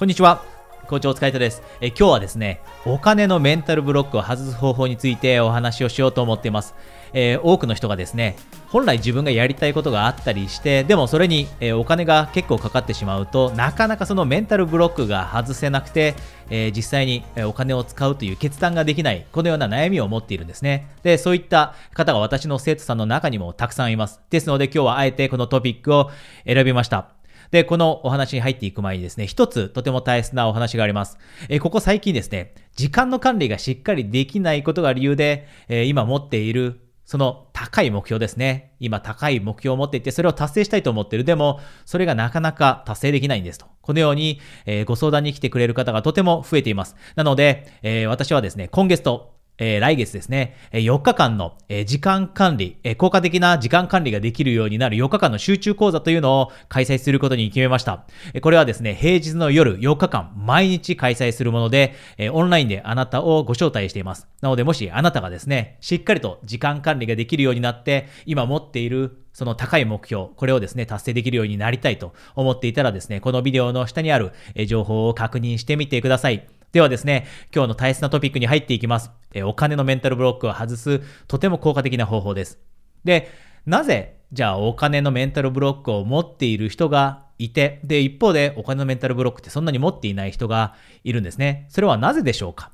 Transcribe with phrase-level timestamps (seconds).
[0.00, 0.42] こんにちは。
[0.88, 1.62] 校長お疲れ様です。
[1.82, 6.74] え今日はですね、お金のメンタルブロックを外す方法についてお話をしようと思っています。
[7.12, 8.34] えー、多くの人がですね、
[8.68, 16.14] 本来自分がやりたいことがあったりして、でもそれに、えー、お金が結構かかってしまうと、なかなかそのメンタルブロックが外せなくて、
[16.48, 20.88] えー、実際にお金を使うという決断ができない、このような悩みを持っているんですね。
[21.02, 24.22] で、そういった方が私の生徒さんの中にもたくさんいます。
[24.30, 26.10] ですので今日はあえてこのトピックを
[26.46, 27.19] 選びました。
[27.50, 31.18] で、このお話に入っていく前にですね、一つとても大切なお話があります。
[31.48, 36.80] えここ最近ですね、時間の管理がしっかりできないことが理由で、え今持っている
[37.10, 38.76] その高い目標ですね。
[38.78, 41.24] 今高い目標を持っていて、それを達成したいと思ってる。
[41.24, 43.66] でも、それがなかなか達成できないんですと。
[43.80, 46.94] このように、えー、ご相談に来てくれる方がとても増えています。
[47.16, 58.06] なので、えー、私はですね、今月とえー、来月ですね、4日間の、え時間管理、え効果的な時間管理ができるようになる4日間の集中講座というのを開催することに決めました。
[58.40, 64.26] これはですね、平日の夜4日間毎日開催するもので、えオンラインであなたをご招待しています。
[64.40, 74.32] なので、もしあなたがですね、しっかりと時間管理ができるようになって、今持っているその高い目標、これをですね、達成できるようになりたいと思っていたらですね、このビデオの下にある
[74.66, 76.59] 情報を確認してみてください。
[76.72, 79.10] ではですね、今日の大切なトピックに入っていきます。
[79.34, 82.58] えお金のメンタルブロックを外す、とても効果的な方法です。
[83.04, 83.28] で、
[83.66, 91.66] なぜ、じゃあお金のメンタルブロックを持っている人がいて、で、一方でお金のメンタルブロックってそんなに持っていない人がいるんですね。
[91.70, 92.70] それはなぜでしょうか？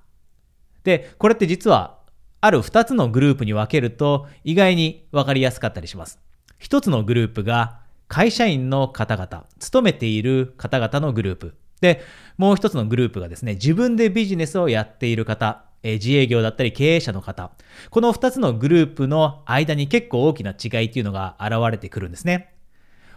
[0.85, 1.99] で、これって実は、
[2.43, 6.21] ある2つのグループに分けると意外に分かりやすかったりします。
[6.61, 11.55] 1つのグループが会社員の方々、勤めている方々のグループ。
[11.81, 12.03] で、
[12.37, 17.51] もう一つのグループがですね、自分でビジネスをやっている方、え自営業だったり経営者の方、
[17.91, 22.55] この二つのグループの間に結構大きな違いっていうのが現れてくるんですね。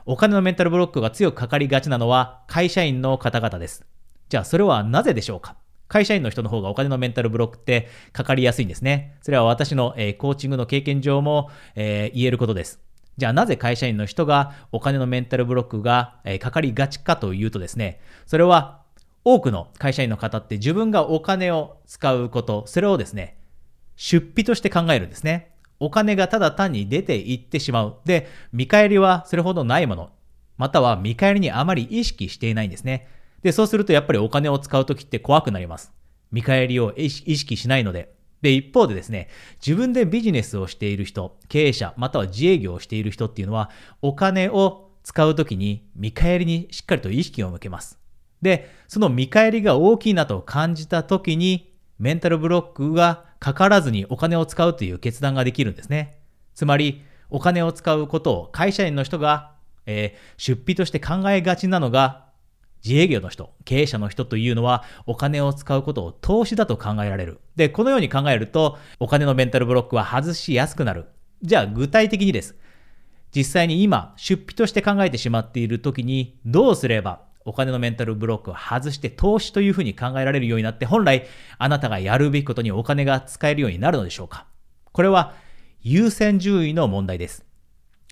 [0.05, 3.85] お金のメンタルブロックが強くかかりがちなのは会社員の方々です。
[4.29, 5.55] じゃあそれはなぜでしょうか？
[5.87, 9.17] 会社員の人の方がお金のメンタルブロックってかかりやすいんですね。
[9.21, 12.79] それは私の、えー、コーチングの経験上も、えー、言えることです。
[13.19, 18.81] じゃあなぜ会社員の人がお金のメンタルブロックが、えかかりがちかというとですね、それは
[19.25, 23.37] 多くの会社員の方って自分がお金を使うこと、それをですね、
[23.97, 25.51] 出費として考えるんですね。
[25.81, 27.97] お金がただ単に出ていってしまう。
[28.05, 30.11] で、見返りはそれほどないもの。
[30.57, 33.07] または見返りにあまり意識していないんですね。
[33.43, 35.91] で、そうするとやっぱりお金を使うときって怖くなります。
[36.31, 38.13] 見返りを意識しないので。
[38.41, 39.27] で、一方でですね、
[39.65, 43.69] 自分でビジネスをしている人、経営者、または自営業をしている人っていうのは、
[44.01, 47.99] お金を使うときに見返りにしっかりと意識を向けます。
[48.41, 56.19] で、その見返りが大きいなと感じたときに、メンタルブロックがかからずにお金を使うという決断ができるんですね。
[56.55, 59.51] つまり、お金を使うことを会社員の人が、
[59.85, 62.28] えー、出費として考えがちなのが
[62.85, 67.39] 自営業の人、経営者の人というのはお金を使うことを投資だと考えられる。
[67.55, 71.05] で、このように考えるとお金のメンタルブロックは外しやすくなる。
[71.41, 72.55] じゃあ具体的にです。
[73.35, 84.47] 実際に今出費として考えてしまっている時にどうすればお金のメンタルブロックを外して投資というふうに考えられるようになって本来あなたがやるべきことにお金が使えるようになるのでしょうか
[84.91, 85.35] これは
[85.81, 87.45] 優先順位の問題です。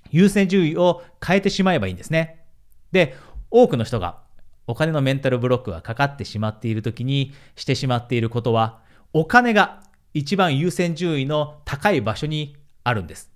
[0.10, 2.46] 優先順位を変えてしまえばいいんですね。
[2.92, 3.16] で、
[3.52, 4.20] 多くの人が
[4.68, 8.80] お金のメンタルブロックがかかってしまっている時にしてしまっていることは、
[9.14, 9.82] お金が
[10.14, 13.32] 一番優先順位の高い場所にあるんです。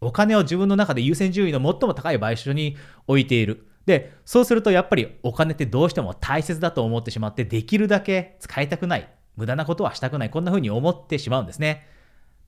[0.00, 2.76] お金を自分の中で優先順位の最も高い場所に
[3.06, 3.68] 置いている。
[3.86, 9.08] で、そうするとやっぱりお金ってどうしても大切だと思ってしまって、できるだけ使いたくない。
[9.36, 10.30] 無駄なことはしたくない。
[10.30, 11.86] こんな風に思ってしまうんですね。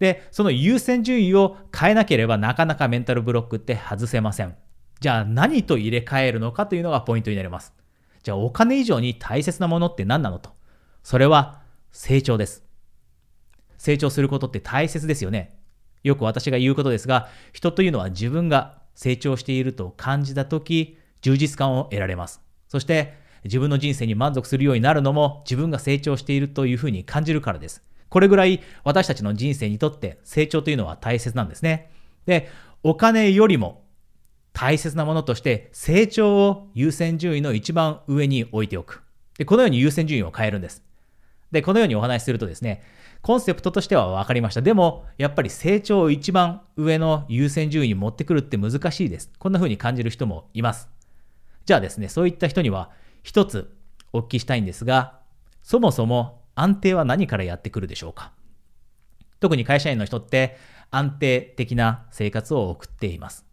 [0.01, 4.57] で、その優先順位を変えなければなかなかメンタルブロックって外せません。
[5.01, 7.73] じゃあ何と入れ替えるのかというのがポイントになります。
[8.25, 10.51] じゃあお金以上に大切なものって何なのと。
[11.03, 11.61] それは
[11.93, 12.65] 成長です。
[13.77, 15.59] 成長することって大切ですよね。
[16.03, 22.41] よく私が言うことですが、人というのは自分が成長していると感じたとき、充実感を得られます。
[22.69, 23.13] そして、
[23.45, 27.83] 自分の人生に満足するようになるのも自分が成長しているというふうに感じるからです。
[28.09, 31.91] これぐらい私たちの人生にとって成長というのは大切なんですね。
[32.25, 32.49] で、
[32.83, 33.84] お金よりも
[34.55, 39.03] 大切なものとして成長を優先順位の一番上に置いておく。
[39.37, 40.83] で、このように優先順位を変えるんです。
[41.51, 42.83] で、このようにお話しするとですね、
[43.21, 44.63] コンセプトとしては分かりました。
[44.63, 49.31] でも、やっぱり成長を一番上の優先順位に持ってくるって難しいです。
[49.39, 50.89] こんな風に感じる人もいます。
[51.65, 52.91] じゃあですね、そういった人には
[53.23, 53.75] 一つ
[54.13, 55.19] お聞きしたいんですが、
[55.63, 58.33] そもそも安定は何からやってくるでしょうか？
[59.41, 60.57] 特に会社員の人って
[60.91, 63.44] 安定的な生活を送っています。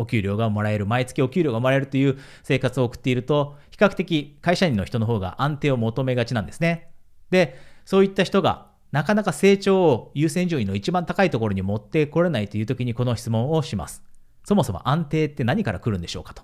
[0.00, 6.90] お給料がもらえる、毎月お給料がもらえるという生活を送っていると、比較的会社員の人の方が安定を求めがちなんですね。
[7.30, 14.02] で、そういった人がなかなか成長を優先順位の一番高いところに持ってこれないという時にこの質問をします。
[14.44, 16.42] そもそも安定って何から来るんでしょうかと。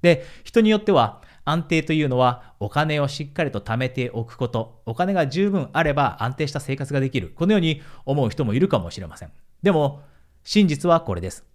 [0.00, 7.32] で、人によっては安定というのはお金をしっかりと貯めておくこと、お金が十分あれば安定した生活ができる。
[7.34, 9.30] このように思う人もいるかもしれません。
[9.62, 10.02] でも、
[10.44, 11.51] 真実はこれです。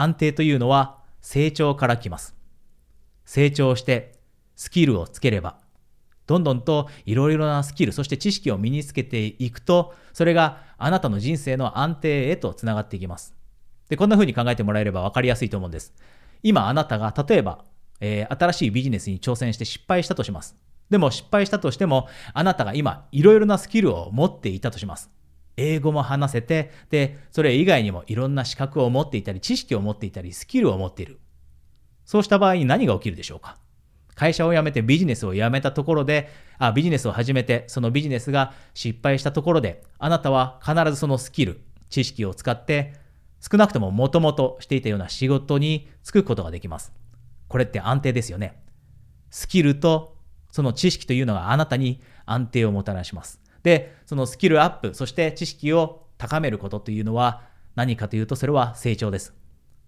[0.00, 2.34] 安定というのは成長から来ます。
[3.24, 4.18] 成長して
[4.56, 5.58] スキルをつければ、
[6.26, 13.34] どんどんといろいろなスキル、そして知識を身につけていくと、それがあなたの人生の安定へとつながっていきます。
[13.88, 15.94] で、こんな風に考えてもらえれば分かりやすいと思うんです。
[16.42, 17.64] 今あなたが例えば、
[18.00, 20.56] えー、新しいビジネスに挑戦して失敗したとします。
[20.90, 25.10] でも失敗したとしても、あなたが今いろいろなスキルを持っていたとします。
[25.58, 31.18] 英語も話せて、で、それ以外にもいろんな資格を持っていたり、知識を持っていたり、スキルを持っている。
[32.04, 33.58] そうした場合に何が起きるでしょうか？
[34.14, 36.28] 会社を辞めてビジネスを辞めたところで、
[36.58, 42.94] あ、ビジネスを始めて、そのビジネスが失敗したところで、あなたは必ずそのスキル、知識を使って、
[43.40, 46.92] 少なくとももともとしていたような仕事に就くことができます。
[47.46, 48.60] これって安定ですよね。
[49.30, 50.16] スキルと
[50.50, 53.40] その知識というのがあなたに安定をもたらします。
[53.68, 57.42] で、そのスキルアップ、そして知識を高めることというのは
[57.74, 59.34] 何かというとそれは成長です。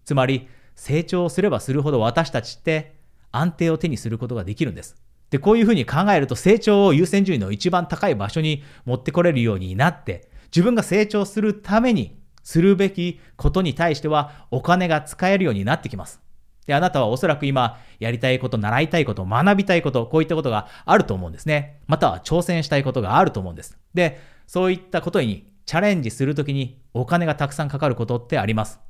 [0.04, 2.94] つまり成長すればするほど私たちって
[3.32, 4.96] 安定を手にすることができるんです。
[5.30, 16.20] で、こういうふうに考えると成長を優先順位の一番高い場所に持ってこれるようになって、自分が成長するためにするべきことに対してはお金が使えるようになってきます。
[16.66, 21.80] で、あなたはおそらく今やりたいこと、習いたいこと、学びたいこと、こういったことがあると思うんですね。
[21.86, 23.78] または挑戦したいことがあると思うんです。
[23.94, 28.80] で、そういったことにチャレンジするときにお金がたくさんかかることってあります。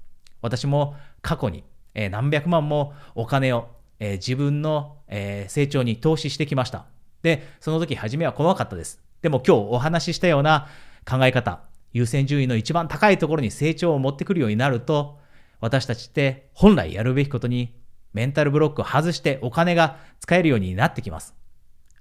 [0.43, 1.65] 私も過去に、
[1.95, 3.69] え、何百万もお金を、
[3.99, 6.87] え、自分の、え、成長に投資してきました。
[7.23, 9.03] で、その時初めは怖かったです。
[9.23, 10.69] でも今日お話ししたような
[11.09, 11.61] 考え方、
[11.93, 15.20] 優先順位の一番高いところに成長を持ってくるようになると、
[15.61, 17.75] 私たちって本来やるべきことに
[18.13, 21.35] メンタルブロックを外してお金が使えるようになってきます。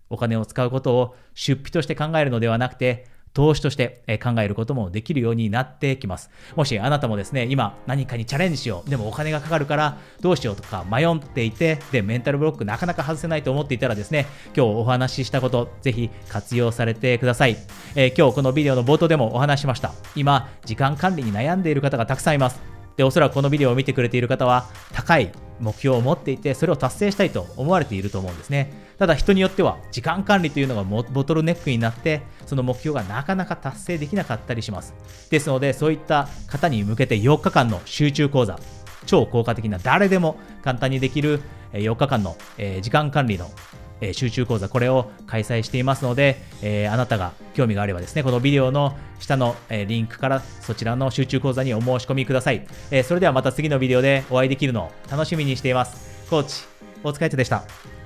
[0.10, 6.32] お金を使うことを出費として考えるのではなくて、投資として考えることもできるようになってきます。
[6.56, 8.90] もしあなたもですね、今何かにチャレンジしよう。
[8.90, 14.26] でもお金がかかるからどうしようとか迷っていて、で、メンタルブロックなかなか外せないと思っていたらですね、
[14.58, 17.58] 今日お話ししたこと、ぜひ活用されてください。
[17.96, 19.94] えー、今日このビデオの冒頭でもお話しました。
[20.16, 22.79] 今、時間管理に悩んでいる方がたくさんいます。
[23.00, 25.32] で、おそらくこのビデオを見てくれている方は、高い
[25.62, 28.74] 目標を持っていて、それを達成したいと思われていると思うんですね。
[28.98, 34.94] ただ人によっては、時間管理というのがボトルネックになって、その目標がなかなか達成できなかったりします。
[35.30, 38.60] ですので、そういった方に向けて4日間の集中講座、
[39.06, 41.40] 超効果的な誰でも簡単にできる
[41.72, 42.36] 4日間の
[42.82, 43.50] 時間管理の
[44.02, 52.66] え集中講座、これを開催していますので、え、あなたが興味があればですね、このビデオの下の、えリンクからそちらの集中講座にお申し込みください。
[52.92, 56.28] えそれではまた次のビデオでお会いできるのを楽しみにしています。
[56.30, 56.64] コーチ、
[57.04, 57.99] お疲れ様でした。